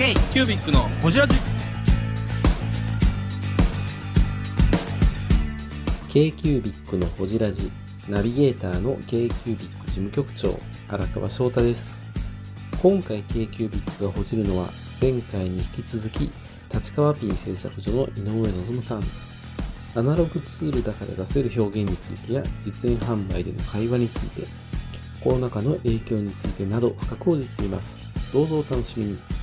[0.00, 1.34] K キュービックのホジラジ。
[6.08, 7.70] k q u b i c のほじラジ
[8.08, 10.58] ナビゲーターの k q u b i c 事務局長。
[10.88, 12.02] 荒川翔太です。
[12.80, 14.68] 今回 k q u b i c がほじるのは
[15.02, 16.30] 前回に引き続き
[16.72, 19.02] 立川ピン製作所の井上望さん。
[19.94, 24.46] アナログツールだから出せる表現についてや実演販売での会話について
[25.22, 27.98] コロナ禍の影響についてなど深く報じっています。
[28.32, 29.39] どうぞお楽しみに。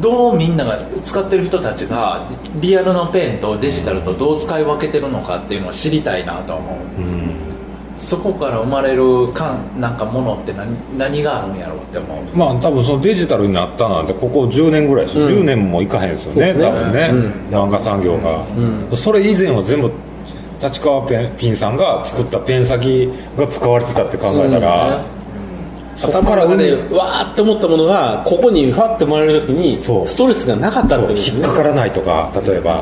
[0.00, 2.24] どうみんなが使ってる人たちが
[2.60, 6.78] リアルのペンとデジタルとどう使い分けてるのかっていうのを知りたいなとは思う、
[7.96, 12.24] そこから生まれるかなんかものって何何があるんやろうって思う。
[12.32, 17.10] まあ多分そのデジタルになったなんてここ10年ぐらいですよ、10年もいかへんですよね多分ね、
[17.50, 18.46] 漫画産業が、
[18.96, 19.90] それ以前は全部
[20.62, 25.04] 立川ペンピンさんが作ったペン先が使われてたって考えたら、
[25.98, 30.06] そこ頭からの中でわーって思ったものがここにファッて生まれる時にそう。
[30.06, 32.80] ストレスがなかったってことですね引っかからないとか例えば、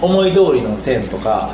[0.00, 1.50] 思い通りの線とか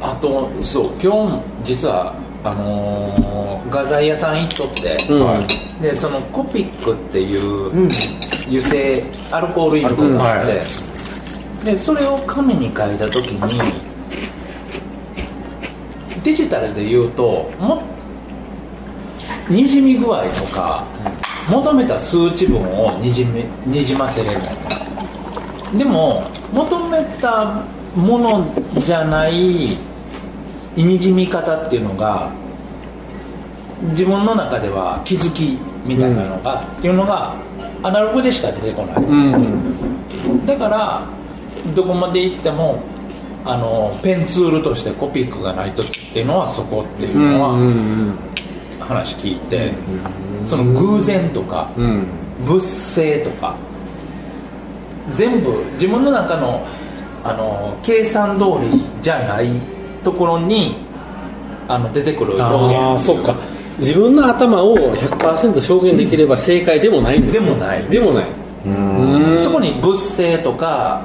[0.00, 5.80] あとそう今日実はあのー画材屋さん行っとって、うん。
[5.80, 7.70] でそのコピックっていう
[8.46, 10.62] 油性アルコールインクがあって、
[11.72, 13.72] でそれを紙に書いた時に
[16.22, 17.82] デジタルで言うとも
[19.48, 20.84] にじみ具合とか
[21.50, 24.40] 求めた数値分をにじめにじませれる
[25.76, 27.64] でも求めた
[27.96, 28.46] もの
[28.84, 29.76] じゃない
[30.76, 32.30] にじみ方っていうのが
[33.90, 37.34] 自分の中では気づきみたいなのが、っていうのが
[37.82, 40.46] アナログでしか出てこない、うん。
[40.46, 41.02] だから
[41.74, 42.80] どこまで行っても
[43.44, 48.14] あのペンツールとしてコピックがないとっていうのはそこっていううんのはうん
[48.92, 49.72] 話聞いて、
[50.44, 52.06] その偶然とか、うん。
[52.46, 53.54] 物性とか
[55.10, 56.66] 全部自分の中の
[57.24, 59.48] あの計算通りじゃない
[60.02, 60.76] ところに
[61.68, 62.84] あの出てくるあ表現。
[62.84, 63.34] あそっか。
[63.78, 67.46] 自分の頭を100%表現できれば正解でもないんですね。
[67.46, 67.84] でもない。
[67.84, 68.26] でもない。
[68.66, 68.68] う
[69.34, 71.02] んそこに物性とか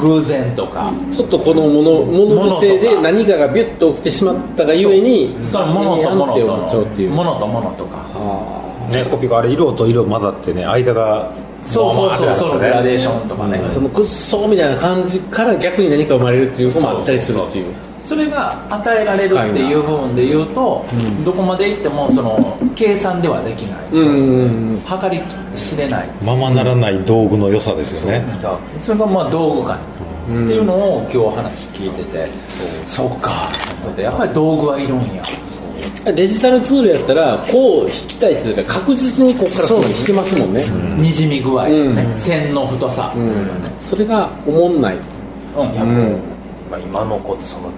[0.00, 5.36] 偶然とかちょっとこのもの物のせいで何かがビュッと起きてしまったがゆえに
[6.68, 6.84] そう。
[6.84, 7.10] っていう。
[7.10, 8.06] とものとものとか
[8.90, 11.32] ね、コピーがあれ色と色混ざってね間が
[11.64, 17.74] そうそうそうそのグラデーションとかね、そのくっそーみたいな感じから逆に何か生まれるっていうのもあったりするっていう。
[17.74, 20.84] それが与えられるっていう部分で言うと、
[21.24, 24.80] どこまで行ってもその計算ではできない、うん。
[24.84, 25.22] 測り
[25.54, 26.08] 知れない。
[26.22, 28.24] ままならない道具の良さですよね、
[28.84, 32.28] それがまあ道具感っていうのを今日話聞いてて、
[32.86, 33.30] そっか。
[33.84, 35.22] だってやっぱり道具はいるんや。
[36.14, 40.64] デジタルツールやったらこう引きたいって言ったら確実にここからここに引けますもんね。
[40.96, 41.72] にじみ具合、ね。
[42.02, 42.18] うん。
[42.18, 43.12] 線の太さ、
[43.80, 44.96] それが思んない。
[44.96, 46.18] うん。
[46.70, 47.70] まあ、今の子ってその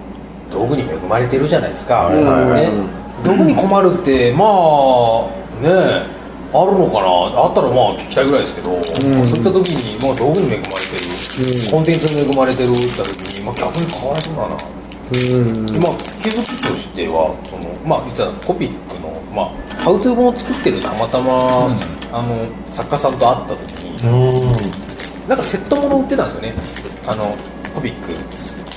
[0.53, 2.71] 道具に恵まれてるじゃないですか、はいはいはい。
[2.71, 2.77] ね、
[3.23, 5.27] 道具に困るってまあ
[5.61, 7.09] ねあるのかな。
[7.41, 14.53] あったらまあ聞きたいぐらいですけど、まあそういった時に、まあ、道具に恵まれてる、コンテンツに恵まれてるって言った時に、まあ、逆にかわいそうだな。
[14.53, 15.81] うん。
[15.81, 21.65] まあ、気づきとしてはその、まあ、実はコピックの、まあ、ハウトゥー本を作ってるたまたま、
[22.13, 26.53] あの作家さんと会った時に、なんかセットもの売ってたんですよね。
[27.07, 27.35] あの
[27.73, 28.13] コピック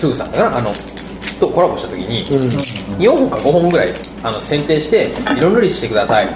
[0.01, 0.57] 2さんかな。
[0.57, 0.71] あの
[1.39, 2.27] とコラボした時に、
[2.99, 3.93] 4本か5本ぐらい
[4.23, 6.29] あの選定して色塗りしてくださいっ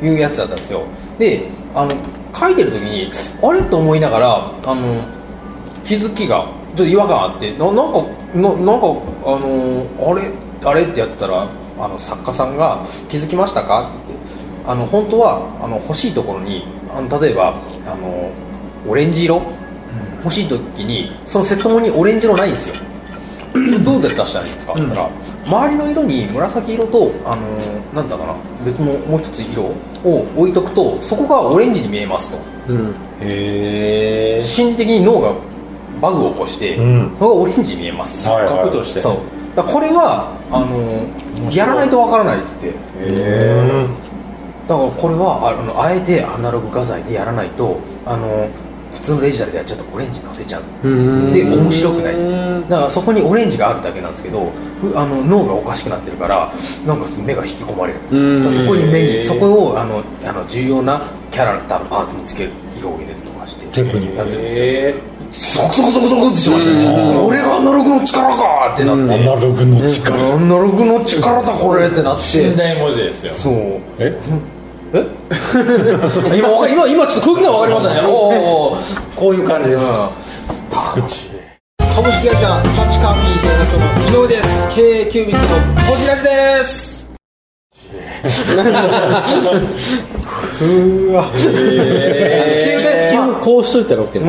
[0.00, 0.82] ていうやつだったんですよ。
[1.18, 1.92] であの
[2.34, 3.10] 書いてる時に
[3.42, 5.02] あれと思いながらあの
[5.84, 8.02] 気づきがちょっと違和感あってななんか
[8.34, 8.86] ななんか
[9.26, 10.30] あのあれ
[10.64, 11.48] あれってやったら
[11.78, 16.64] あの作家さんが「気づきましたか?」って言ってあの本当はあの欲しいところに
[16.94, 17.54] あの例えば
[17.86, 18.30] あの
[18.88, 19.42] オレンジ色？
[20.22, 22.74] 欲しい時にそのセットものにオレンジ色ないんですよ
[23.84, 25.10] どうやって出したらいいんですかって言ったら、
[25.46, 28.34] 周りの色に紫色と、あのーなんだかな
[28.64, 29.64] 別のもう一つ色
[30.04, 32.38] を置いとくとそこがオレンジに見えますと。
[32.68, 32.94] うん。
[33.20, 35.32] へえ心理的に脳が
[36.00, 37.14] バグを起こして、ん。
[37.18, 38.28] それがオレンジに見えます。
[38.28, 38.54] はいはい。
[38.54, 39.00] 錯覚として。
[39.00, 39.16] そう。
[39.56, 42.70] だからこれはあのーやらないとわからないっつって
[44.68, 48.46] だからこれはあのあえてアナログ画材でやらないとあの
[48.92, 50.62] 普通のデジタルでやっちゃうとオレンジ乗せちゃう。
[50.82, 51.32] うん。
[51.32, 52.14] で面白くない。
[52.68, 54.50] だからそこにオレンジがあるだけなんですけど
[54.80, 56.52] ふあの脳がおかしくなってるから
[56.86, 58.50] なんか目が引き込まれる。
[58.50, 63.66] そこに目にそこをあのあの重要なキャラクターのパーツにつける色を入れるとかして。
[63.66, 64.16] テクニック。
[64.16, 65.62] やってるんですよ。
[65.62, 67.12] ゾクゾクゾクゾクってしましたね。
[67.14, 70.34] これがアナログの力かってなって、アナログの力。
[70.34, 72.50] アナログの力だこれってなって。
[72.50, 73.34] 寝台文字ですよ。
[73.34, 73.54] そう。
[74.00, 74.12] え？
[74.92, 75.06] え？
[76.36, 78.00] 今わかり今今ちょっと空気が分かりましたね。
[78.06, 78.78] おーお
[79.16, 79.84] こういう感じです。
[80.70, 81.30] 楽しい
[81.78, 84.48] 株式会社パチカーピー製作所の井上です。
[84.74, 85.56] 経営キュービックの
[85.90, 87.06] こちらじです
[90.62, 91.28] うわ。
[91.28, 94.28] っていうね基本こうしといたら OK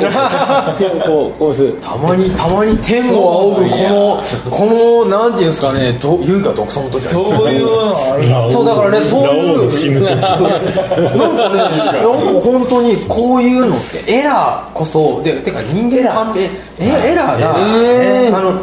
[0.78, 1.74] 基本こうこうする。
[1.82, 5.94] たまにたまに天を仰ぐこのこのなんていうんですかね。
[6.00, 7.68] ど優雅独尊の時そういう
[8.52, 10.10] そうだからねそういう死ぬ時。
[10.16, 12.08] なんかねなんか
[12.42, 16.50] 本当にこういうのってエラーこそでてか人間の勘弁
[16.80, 17.56] エエラーが
[18.38, 18.54] あの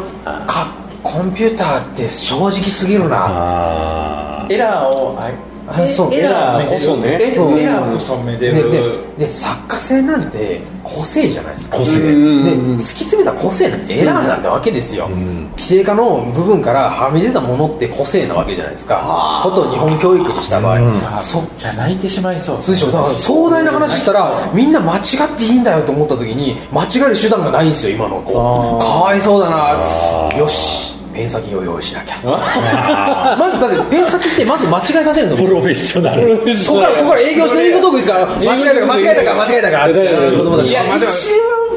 [0.45, 0.67] か
[1.01, 3.25] コンピューターって正直すぎるな。
[3.29, 4.18] あ
[4.49, 5.31] エラーをあ
[5.71, 7.19] あそうエラーこそね。
[7.21, 11.77] エそうラーこそめでるででで作家性なんて個性じゃないですか。
[11.77, 11.99] 個性。
[11.99, 15.07] で突き詰めた個性なんてエラーなんてわけですよ、
[15.51, 19.41] 規制化の部分からはみ出たものって個性なわけじゃないですか。
[19.43, 22.87] ことを日本教育にした場合、そじゃあ泣いてしまいそうそうでしょ？
[22.87, 28.33] だから壮大な話したらみんな間違っていいんだよと思った時に間違える手段がないんですよ今の子。
[28.79, 30.35] かわいそうだな。
[30.35, 33.35] よしペン先を用意しなきゃ。
[33.37, 36.37] まずだってペン先ってまず間違えさせるんですよプロフェッショナル。
[36.39, 38.25] ここからここから営業して営業トークですから。
[38.27, 40.31] 間違えたか間違えたか間違えたかって。
[40.37, 40.99] 子供たちいや一番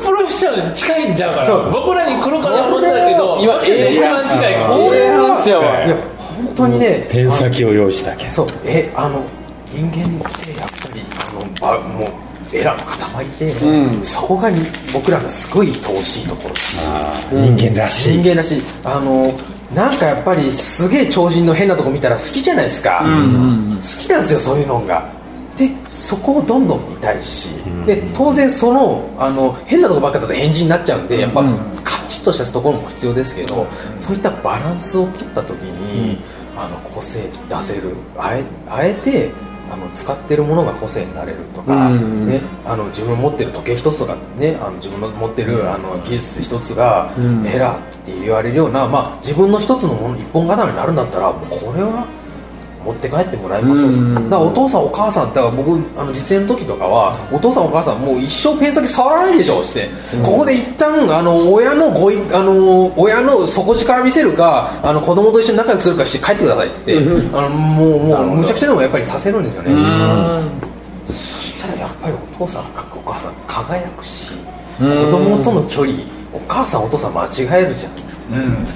[0.04, 1.58] プロフェッショナルに近いんちゃうかそう。
[1.64, 4.54] ら僕らに来るかな思ったけど今一番近い。
[4.70, 5.96] これ話やわいや
[6.36, 8.46] 本当にねペン先を用意しなきゃそう。
[8.64, 9.24] えあの
[9.66, 12.08] 人間ってやっぱりあのばもう
[12.52, 14.60] エラーの塊で、そこがに
[14.92, 16.90] 僕らのすごい遠しいところです。
[16.90, 17.56] あー。
[17.56, 18.18] 人間らしい。
[18.18, 19.32] 人間だしあの
[19.74, 25.08] なんかやっぱりすげえ超人の変なとこ見たら好きじゃないですか、好きなんですよそういうのが。
[25.56, 27.48] でそこをどんどん見たいし、
[27.86, 31.42] で当然そのあの変なとこばっかだと変人になっちゃうんでやっぱ、
[31.84, 33.66] カチッとしたところも必要ですけど、
[33.96, 36.18] そういったバランスを取った時に、
[36.56, 37.94] あの個性出せる。
[38.16, 39.30] あえあえて
[39.72, 47.46] あの使ってるものが個性になれるとか、うんね、あの自分持ってる時計一つとか、ね、あの自分の持ってるあの技術一つがん。
[47.46, 52.06] エラーって言われるような、まあ、自分の一つのもの一本刀になるんだったらもうこれは
[52.84, 54.14] 持って帰ってもらいましょう、うん。
[54.14, 59.88] だからお父さんお母さんだから僕あの実演の時とかはお父さんお母さんもう一生ペン先触らないでしょって、
[60.22, 67.00] ここで一旦あの親のごいあの親の底力見せるかあの子供と一緒に仲良くするかして帰ってくださいって。
[67.00, 69.70] 言って、あのもうもうむちゃくちゃでもやっぱりさせるんですよね、
[71.06, 72.64] そしたらやっぱりお父さんお
[73.04, 74.34] 母さん輝くし
[74.78, 75.98] 子供との距離
[76.32, 77.92] お母さんお父さん間違えるじゃん
[78.32, 78.66] うん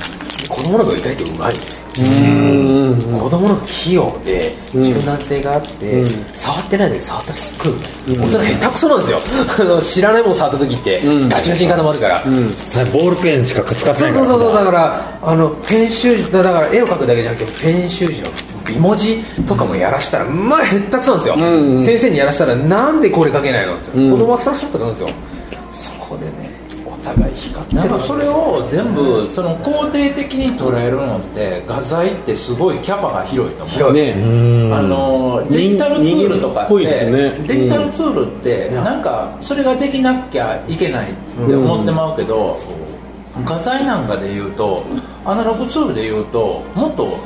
[0.48, 1.86] 子供の方が意外とうまいんですよ。
[1.98, 3.20] うん。
[3.20, 6.04] 子供の器用で柔軟性があって、
[6.34, 9.18] 触ってないのに触ったらすっごい、大人下手くそなんですよ。
[9.58, 11.28] あの知らないもの触った時って、ん。
[11.28, 12.24] ガチガチに固まるから、
[12.56, 14.26] それボールペンしか使ってそうないから。
[14.26, 18.28] そうそうそうだからあのペン習字だから絵を描くだけじゃなくてペン習字の
[18.66, 19.16] 美文字
[19.46, 24.10] とかもやらしたらまあへったくそなんですよ、ん先生にやらしたらなんでこれ描けないのって、ん。
[24.10, 25.08] 子供はスラスラっと描くんですよ。
[25.70, 26.45] そこでねお
[27.06, 33.76] 互い光ってるなんかそれを全部その肯定的に捉えるのって画材ってすごいキャパが広いと思う。
[33.76, 34.02] 広い。
[34.02, 34.12] ね。
[34.12, 34.74] うん。
[34.74, 37.30] あのデジタルツールとかってすね。
[37.46, 41.14] デジタルツールってなんかそれができなきゃいけないっ
[41.46, 42.56] て思ってまうけど
[43.44, 44.84] 画材なんかで言うと
[45.24, 47.18] アナログツールで言うともっと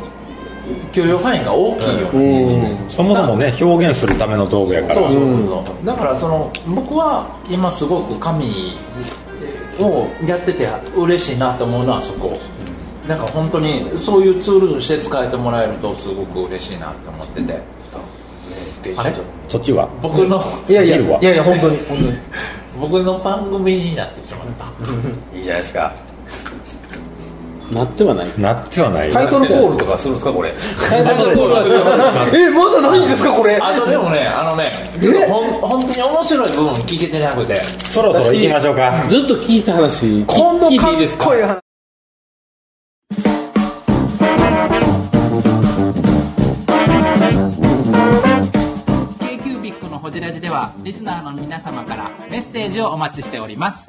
[0.93, 4.95] 許容範囲が大きいようなそもそもね表現するための道具やから。
[4.95, 5.87] そうそうそうそう。
[5.87, 8.77] だからその僕は今すごく紙
[9.81, 12.39] をやってて嬉しいなと思うのはそこ。
[13.09, 17.61] なんか本当にそういうツールとして使えてもらえるとすごく嬉しいなって思ってて。
[18.97, 19.13] あれ？
[19.49, 19.89] そっちは？
[20.01, 20.41] 僕の？
[20.69, 20.97] いやいや。
[20.99, 22.13] いやいや本当に本当に。
[22.81, 24.67] 僕の番組になってしまった。
[25.37, 25.93] いいじゃないですか
[27.71, 28.29] なってはない。
[28.39, 29.11] なってはない。
[29.11, 30.53] タイトルコールとかするんですかこれ。
[30.89, 31.83] タイトルコールはしよう
[32.37, 33.57] えまだないんですかこれ。
[33.57, 37.63] あとでもねあのねちょっとほん本当に面白い部分聞けてなくて。
[37.91, 39.05] そろそろ行きましょうか。
[39.09, 41.27] ずっと聞いた話今度かっていいですか？
[41.27, 41.61] こいい話
[50.21, 53.89] ラジではリスナーの皆様からメッセージをお待ちしております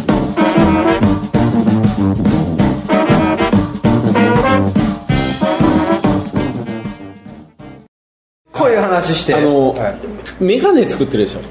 [9.01, 9.35] 話して。
[9.35, 9.95] あのはい。
[10.43, 11.41] メガネ作ってるでしょ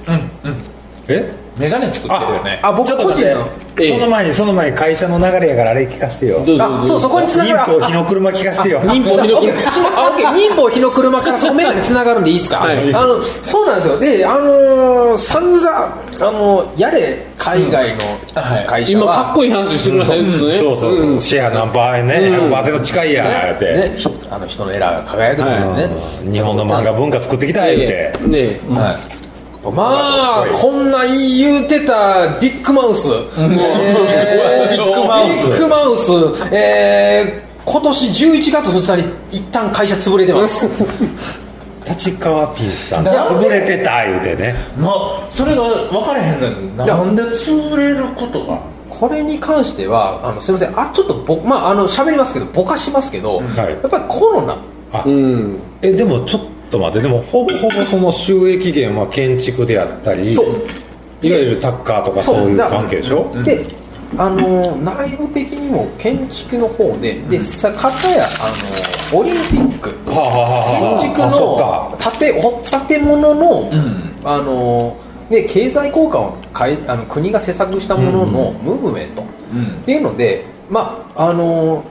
[1.14, 1.50] え？
[1.59, 2.61] メガネ作ってるよね。
[2.62, 3.49] あ僕個人の。
[3.81, 6.45] その前にその前に会社の流れやからあれ聞かせてよ。
[6.59, 7.73] あそうそこに繋がる。
[7.73, 8.81] 民法日の車聞かせてよ。
[8.93, 15.69] 民法日のオッケーあオッケー民法日の車からそのメガネつながるんでいいですか、はいあのそうなんですよであのー、散々
[16.21, 17.99] あのやれ海外の
[18.35, 25.88] はい会社は、今かっこいい話してくださいずっとねそうそうそう、シェア何パーね、100%近いやーって、ね、ひあの人のエラーが輝くとかね、
[26.31, 28.61] 日本の漫画文化作ってきたいって、ねえ
[29.62, 33.49] まあこんなん言うてたビッグマウス、えー
[34.71, 35.47] ビッグマウス。
[35.49, 40.67] ビッグマウス、えー今年11月2日に一旦会社潰れてます。
[41.87, 44.55] 立川ピンさん潰れてた言うてね。
[44.79, 44.90] な
[45.29, 48.59] それが分からへんのになんで潰れることが？
[48.88, 50.81] これに関してはあのすみません。
[50.81, 53.47] あちょっとぼまああの喋りますけどぼかしますけど、はい。
[53.57, 54.59] やっぱりコロナ。
[54.93, 55.59] あ、うん。
[55.83, 56.49] えでもちょっと
[56.79, 57.07] 待って。
[57.07, 60.47] でもほぼほぼその収益源は建築であったりそう。
[61.23, 62.50] いわゆるタッカーとかそう。
[62.50, 63.31] いう関係でしょ？
[63.45, 63.65] で
[64.19, 68.53] あの内部的にも建築の方ででさ片やあ
[69.12, 69.91] のオリンピック。
[70.11, 71.97] はあ建築の
[72.81, 73.71] 建建物の、
[74.25, 74.97] あの
[75.31, 79.27] で経済効果をかいあの国が施策したもののムーブメント、っ
[79.85, 81.85] ていうのでまああの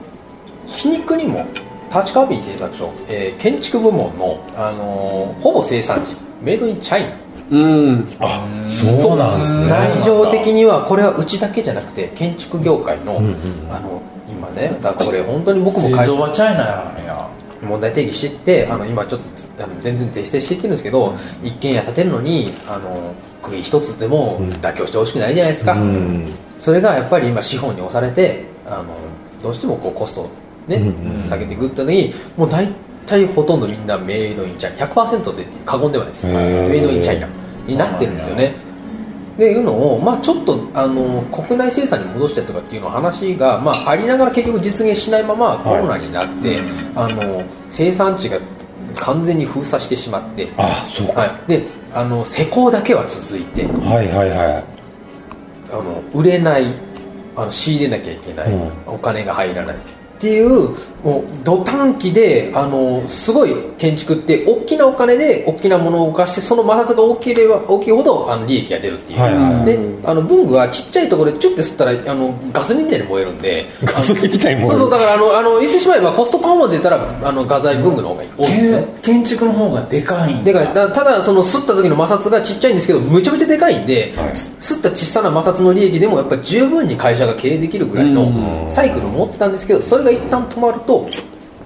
[0.66, 1.46] 皮肉にも
[1.92, 7.16] 立川便製作所、えー建築部門の、あのほぼ生産地メイドインチャイナ。
[7.50, 8.08] うん。
[8.20, 9.68] あそうなんですね。
[9.68, 13.18] 内情的にはこれはうちだけじゃなくて建築業界の,、
[13.70, 17.28] あの今ねだからこれ本当に僕も製会造はチャイナなんや。
[17.62, 26.32] 問題定義してってあの今ちょっとつあの全然是正していってるんですけど、一軒家建てるのにあの釘一つでも妥協してほしくないじゃないですか、うん。
[26.58, 28.94] それがやっぱり今資本に押されてあの
[29.42, 30.30] どうしてもこうコスト
[30.68, 32.68] をね、下げていくってのにもう大
[33.06, 34.86] 体ほとんどみんなメイドインチャイナ。
[34.86, 36.26] 100%と言って過言ではないです。
[36.26, 37.28] メイドインチャイナ
[37.66, 38.54] になってるんですよね。
[39.36, 46.58] っていうのを、まあ、ちょっとあの国内生産に戻してとかっていうの話が、まあ、ありながら結局実現しないままコロナになって、
[46.94, 48.38] あの生産地が
[48.96, 51.22] 完全に封鎖してしまって、あそうか。
[51.22, 51.62] はい、で
[51.94, 53.64] あの施工だけは続いて。
[53.64, 54.64] はいはいはい。
[55.72, 56.74] あの売れない
[57.34, 58.70] あの仕入れなきゃいけない、うん。
[58.86, 59.76] お金が入らない
[60.20, 69.64] っていうもう土短期であのすごい建築って大きなお金で大きなものを動かしてその摩擦が大きければ大きいほどあの利益が出るっていう、はいはい。
[69.64, 73.66] であの文具はちっちゃいところでチュッて吸ったらあのガソリンみたいに燃えるんで。
[73.82, 80.52] ガソリンみたいに燃えるそうそうだからあのあの言ってしまえばコストパフォーマンスで言ったらあの画材文具の方が多いんですね建築の方がでかいんで。
[80.52, 80.74] かい。
[80.74, 91.08] だただその吸った時の摩擦がちっちゃいんですけどむちゃむちゃでかいんで、す吸った小さな摩擦の利益でもやっぱり十分に会社が経営できるぐらいのサイクルを持ってたんですけどそれが一旦止まると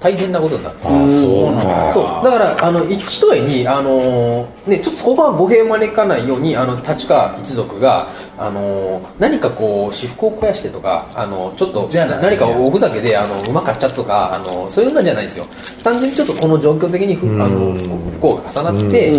[0.04, 1.90] 大変なことになってあそうか。
[1.94, 2.04] そう。
[2.24, 15.46] だからあの一重にあの、ね、ちょっとここは語弊を招かないようにあの立川一族があの何かこう私服を肥やしてとかあのちょっと何かおふざけであのうまかっちゃとかあのそういうのじゃないですよ。
[15.82, 19.12] 単純にちょっとこの状況的にふあの不不幸が重なって、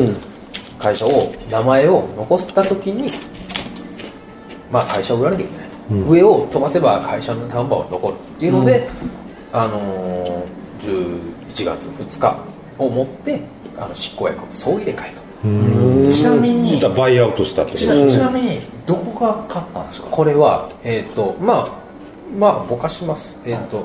[0.78, 3.12] 会社を名前を残した時に
[4.72, 5.65] まあ会社を売らなきゃいけない。
[5.65, 8.88] と、上を飛ばせば会社の看板は残るっていうので、
[9.54, 12.38] あのー11月2日
[12.78, 13.42] をもって
[13.78, 16.12] あの執行役を総入れ替えと。
[16.12, 20.08] ちなみにバイアウトしたってちなちなみにどこが勝ったんですか？
[20.10, 21.70] これはえっ、とまあ
[22.38, 23.38] まあぼかします。
[23.46, 23.84] えっ、と、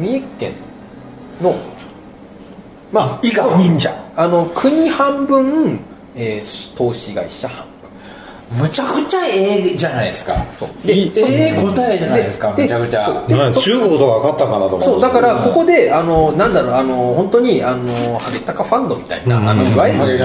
[0.00, 0.52] 三重県
[1.42, 1.54] の
[2.92, 3.90] まあ伊賀忍者。
[4.16, 5.80] あの国半分、
[6.14, 7.75] えー投資会社半分
[8.52, 10.36] むちゃくちゃええじゃないですか。
[10.58, 10.68] そう。
[10.86, 12.54] ええ答えじゃないですか。
[12.54, 13.26] でむちゃくちゃ。
[13.60, 20.18] 中国とか勝ったんかなと思そうだからここであのなんだろうあの本当にあのハゲタカファンドみたいな、あのいわゆる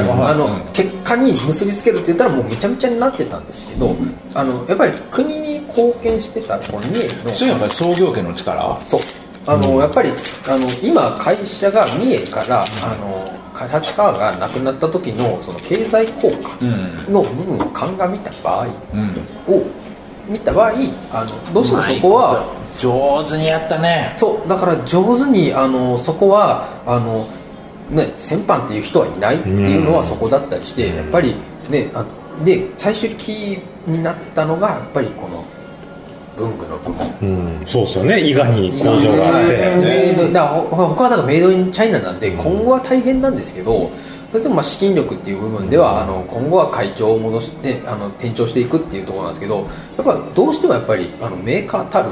[0.71, 3.95] 結果に結びつけるって言ったらもうめちゃめちゃになってたんですけど、
[4.35, 8.79] あのやっぱり国に貢献してたこの三重のそれやっぱり創業家の力？
[8.85, 9.01] そう。
[9.47, 10.11] あの、やっぱり
[10.47, 13.33] あの今会社が三重からあの
[13.68, 19.53] 立川がなくなった時のその経済効果うんの部分を鑑みた場合うん。
[19.53, 19.65] を
[20.27, 20.72] 見た場合
[21.12, 22.46] あのどうしてもそこは
[22.80, 24.13] 上手にやったね。
[24.18, 27.27] そうだから上手にあのそこはあの、
[27.89, 31.36] ね、先般っていう人はいないっていうのはそこだったりして、やっぱり
[31.70, 32.06] ねあ
[32.44, 35.44] で最終キーになったのがやっぱりこの
[36.38, 38.19] 文具の部分うんそうですよね。
[38.19, 39.75] 伊賀に工場があって。
[39.75, 43.91] メイドだ他はだからメイドインチャイナなんで今後は大変なんですけど
[44.31, 52.09] それでもまあ資金力っていう部分ではあの今後は会長を戻してあの転調していくっていうところなんですけどやっぱどうしてもやっぱりあのメーカーたる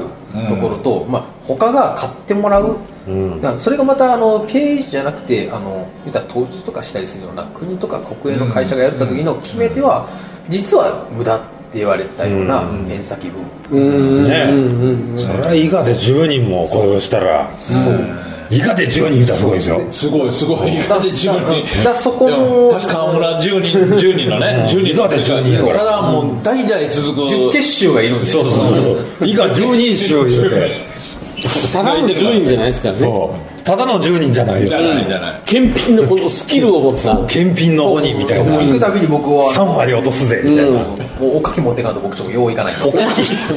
[0.48, 2.76] ところと、まあ、他が買ってもらう。
[3.08, 3.58] うん。
[3.58, 10.06] それがまたあの経営じゃなくてあの言ったら投資とかしたりするような国とか国営の会社がやった時の決め手は
[10.50, 14.24] 実は無駄って言われたようなペン先分、うん。
[14.24, 15.22] ね。
[15.22, 17.50] それは伊賀で10人も雇用したら
[18.50, 19.92] 伊賀で10人いたらすごいですよ。
[19.92, 20.74] すごいすごい。
[20.76, 21.84] だだって10人。
[21.84, 24.66] だそこの確か川村10人10人のね。
[24.68, 24.80] 10人。
[24.80, 25.78] の伊賀で10人やから。
[25.78, 27.28] ただもう代々続く。
[27.28, 29.26] 十結集がいるんでそうそうそう。
[29.26, 30.90] 伊賀10人衆言うて。
[31.72, 33.00] ただの10人じゃないですからね。
[33.00, 34.68] そうただの10人じゃないよ。
[34.68, 35.42] じゃないじゃない。
[35.46, 38.56] 検品のこのスキルを持った検品の鬼みたいな。
[38.56, 40.78] 行くたびに僕は3割落とすぜみたいな。
[40.80, 42.74] もうおかき持っていかんと僕ちょっとよういかない。
[42.74, 43.02] んですよ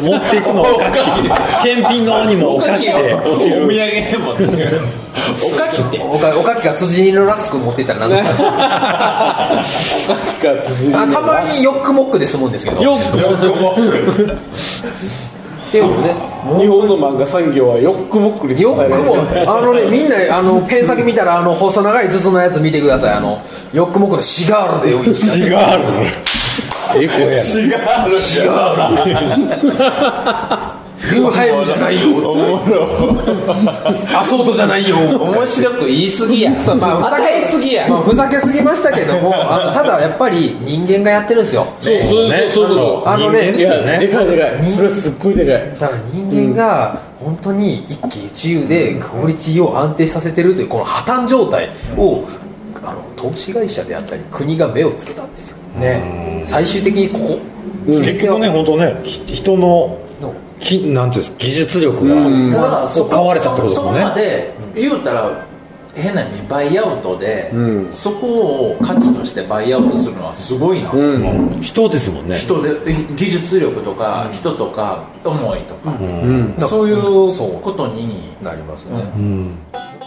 [0.03, 0.99] 持っていくのおかき。
[1.63, 2.93] 検品の鬼もおかきで。
[2.93, 4.33] お土産でも。
[4.33, 4.35] お
[5.57, 5.99] かきって。
[5.99, 9.65] おかおかきが辻煮のラスク持っていったらなんとか。
[10.93, 12.83] あたまにヨックモックで済むんですけど。
[12.83, 13.17] よく
[15.73, 16.13] っていうので。
[16.59, 19.15] 日本の漫画産業はヨックモックにヨックも。
[19.51, 23.13] あのねみんなあのペン先見たらあの細長い筒のやつ見てください。
[23.13, 23.41] あの
[23.73, 25.53] ヨックモックのシガールで用意した違う
[26.95, 28.09] ええ声やなシガー
[29.05, 29.09] ル。
[29.09, 32.17] ユーハイムじゃないよ。
[34.17, 34.95] アソートじゃないよ。
[34.97, 36.63] 面白く言い過ぎや。
[36.63, 37.87] そうまあ、ふざけすぎや。
[37.87, 41.67] まあ、ふざけすぎましたけどもあのただやっぱり人間がやってるんですよ。
[41.81, 42.69] そうそうそう。
[42.69, 45.79] そうあのねいやでかいでかいそれすっごいでかい。
[45.79, 52.25] だから人間が本当に一喜一憂でクオリティを安定させてるというこの破綻状態を
[52.83, 55.57] あの投資会社であったり国が目をつけたんですよ。
[55.79, 56.43] ね。
[56.45, 57.39] 最終的にここ。
[57.85, 59.97] 結局ね本当ねひ人のの
[60.63, 62.15] きなんていうんですか技術力が
[62.51, 64.03] ただそこ買われたってことですそこもんね。
[64.03, 65.45] まで言うたら
[65.95, 67.87] 変な意味バイアウトで、ん。
[67.91, 70.97] そこを価値としてバイアウトするのはすごいな、う。
[70.97, 71.59] ん。
[71.61, 72.35] 人ですもんね。
[72.35, 72.75] 人で
[73.15, 76.55] 技術力とか人とか思いとか、うん。
[76.57, 79.51] そういうことになりますね、うん。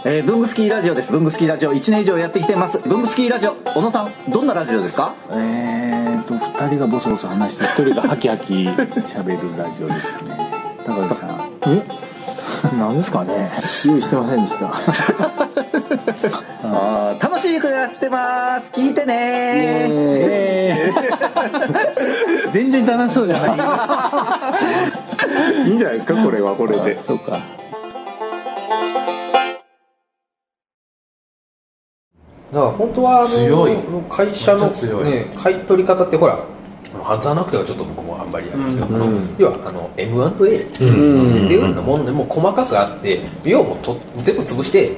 [0.05, 1.13] えー、ブングスキーラジオです。
[1.13, 1.73] ブングスキーラジオ。
[1.73, 2.79] 1年以上やってきてます。
[2.79, 5.13] ブングスキーラジオ、小野さん、どんなラジオですか？
[5.31, 10.46] えーと、二人がボソボソ話して、一人がハキハキ喋るラジオですね。
[10.87, 11.29] 高木さん。
[11.67, 11.83] え？
[12.79, 13.51] 何ですかね？
[13.85, 14.67] 用意してませんでした。
[16.63, 18.71] あー楽しくやってます。
[18.73, 19.13] 聞いてね
[19.89, 23.45] えー 全然楽しそうじゃな
[25.65, 25.67] い。
[25.67, 26.15] いいんじゃないですか？
[26.23, 27.01] これはこれで。
[27.03, 27.39] そうか。
[32.53, 33.77] だから本当はあの強い
[34.09, 34.69] 会社の、
[35.03, 36.39] ね、買い取り方ってほら
[37.03, 44.91] ハンザーナクテはちょっと僕もあんまりあれですけど、あの要はあの M&A っていうようなものでも細かくあって要はもうと全部潰して、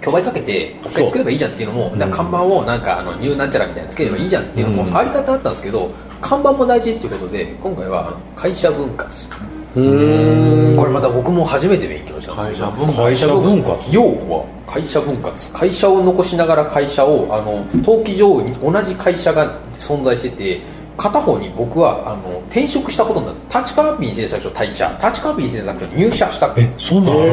[0.00, 5.90] 競売かけて一回作ればいいじゃんっていうのも看板をなんかあのニューなんちゃらみたいなのつければいいじゃんっていうのもあり方あったんですけど
[6.20, 9.28] 看板も大事っていうことで今回は会社分割。
[9.74, 12.96] これまた僕も初めて勉強したんですけど会社分割。
[12.96, 13.92] 会社分割。
[13.92, 15.50] 要は会社分割。
[15.52, 20.60] 会社を残しながら会社をあの登記上に同じ会社が存在してて
[20.96, 23.58] 片方に僕はあの転職したことになるんです。
[23.58, 24.98] 立川便製作所退社。
[25.02, 26.54] 立川便製作所に入社した。
[26.56, 27.26] えそんなんある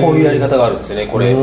[0.00, 1.32] こういうやり方があるんですよねこれ。
[1.32, 1.42] うわ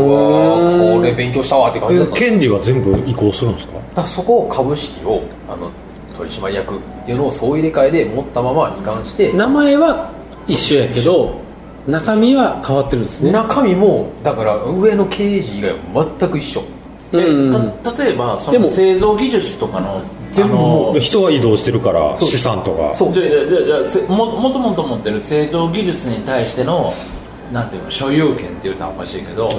[0.69, 2.11] ーこれ勉強したわって感じだった。
[2.11, 3.73] んです権利は全部移行するんですか？
[3.73, 5.71] だからそこを株式をあの
[6.15, 9.33] 取締役っていうのを総入れ替えで持ったまま移管して。
[9.33, 10.11] 名前は
[10.47, 11.41] 一緒やけど
[11.87, 13.31] 中身は変わってるんですね。
[13.31, 15.77] 中身もだから上の刑事以外は
[16.19, 16.61] 全く一緒
[17.13, 22.93] 例えばそでもの製造技術とかの全部あの人は移動してるから資産とか。
[22.95, 23.13] そう。
[23.13, 26.93] じゃあじゃももともと持ってる製造技術に対しての
[27.51, 29.51] なんていうの所有権って言うたらおかしいけど、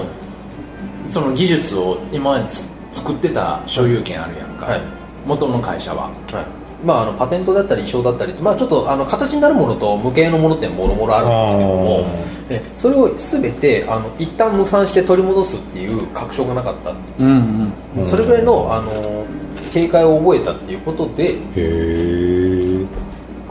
[1.09, 4.81] その技術を今までつ作ってた所有権あるやんか、はい。
[5.27, 6.11] 元の会社は。
[6.33, 12.07] はいまあ、あのパテントだったり衣装だったり、まあ、ちょっとあの形になるものと無形のものってもろもろあるんですけども
[12.51, 17.23] えそれを全てあの一旦無産して取り戻すっていう確証がなかったっう。
[17.23, 19.25] うんうんそれぐらいのあの
[19.71, 22.85] 警戒を覚えたっていうことでへえ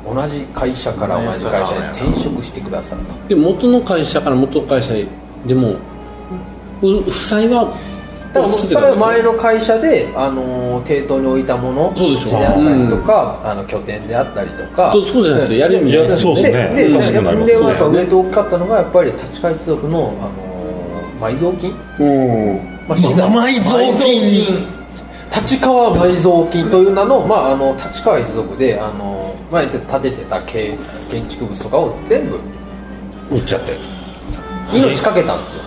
[0.05, 3.27] 同じ会社から同じ会社に転職してくださった。
[3.27, 4.93] で元の会社から元の会社
[5.45, 5.75] でも
[6.81, 7.73] う負債は
[8.33, 9.05] だから続けたわけですよ。
[9.05, 12.39] 前の会社で、あの抵当に置いたものそうでしょ。
[12.39, 14.91] であったりとか、あの拠点であったりとか。
[14.93, 16.21] そうそうじゃないとやる意味ないですよね。
[16.21, 16.75] そうですね。
[16.75, 20.53] ででおかしくなりますでやっぱ上と大きかったのがやっぱり立川一族の、あの
[21.21, 21.71] 埋蔵金、
[22.87, 24.67] まあ、資産埋蔵金
[25.31, 30.77] 立川埋蔵金という名の,、まあ、あの立川一族であの前建ててた建
[31.09, 32.39] 建築物とかを全部
[33.31, 33.92] 売っちゃって
[34.71, 35.63] 命かけたんですよ。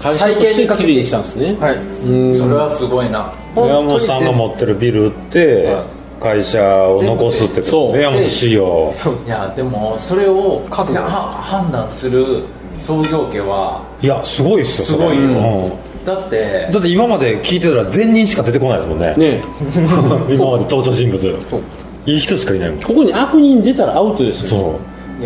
[0.00, 1.56] 会社としてきれいにしたんですね。
[1.60, 1.76] はい。
[1.76, 2.34] うん。
[2.34, 3.32] それはすごいな。
[3.54, 5.76] 山本さんが持ってるビルって
[6.20, 8.94] 会社を残すってこと山本仕様
[9.26, 12.44] いやでもそれを判断する
[12.76, 15.76] 創業家はいやすごいっすよすごいよ。
[16.04, 19.14] だってだって今まで聞いてたら善人しか出てこないですもんね。
[19.16, 19.42] ね。
[20.32, 21.38] 今まで登場人物。
[22.06, 22.80] いい人しかいないもん。
[22.80, 24.48] ここに悪人出たらアウトですよ。
[24.48, 24.74] そう、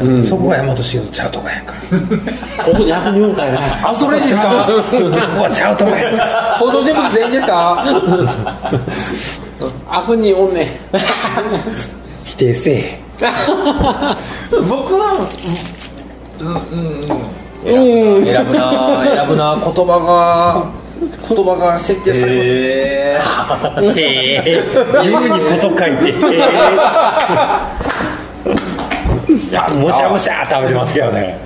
[0.02, 0.22] うん。
[0.24, 1.74] そこが大和仕事ちゃうとかやんか。
[2.64, 4.66] ここやなアウトレイジですか？
[4.68, 4.72] こ
[5.36, 6.56] こはちゃうとかやんか。
[6.60, 7.84] 登場人物全員ですか？
[9.88, 10.78] 悪人おんね
[12.24, 12.98] 否定せえ。
[14.68, 15.26] 僕は
[16.40, 16.56] うんうん
[17.64, 18.16] うん。
[18.16, 18.24] うん。
[18.24, 19.56] 選ぶな選ぶな。
[19.56, 20.64] 言葉が
[21.28, 23.92] 言葉が設定されます。
[23.96, 24.62] え。
[25.04, 26.12] 言うにこと書いて
[29.74, 31.38] もしゃもしゃ食べてますけどね。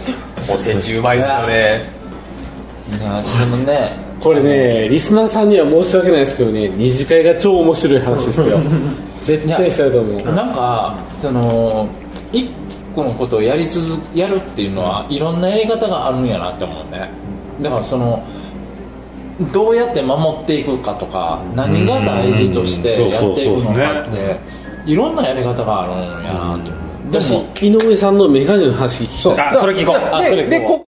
[0.48, 1.98] お手中うまいっすよね。
[3.00, 8.58] いやそのねこれねリスナーさんには申し訳ないですけどね二次会が超面白い話ですよ。
[9.22, 10.34] 絶対そうやと思う。
[10.34, 11.88] なんかその
[12.32, 12.48] 一
[12.94, 17.08] 個のことをやり続やるっていうのはいろんなやり方があるんやなって思うね。
[17.60, 18.22] だからその
[19.52, 24.36] どうやって守っていくかとか何が大事としてやっていくのかって
[24.84, 26.77] いろんなやり方があるんやなと思
[27.62, 29.48] 井上さんのメガネの話聞きたい。
[29.56, 29.96] あそれ聞こう。
[29.96, 30.84] あそれででこ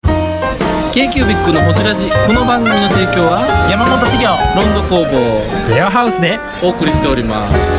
[0.92, 6.38] k q b i c のホジラジこの番組の提供は山本資源ロンド工房レアハウスで。
[6.62, 7.75] お送りしております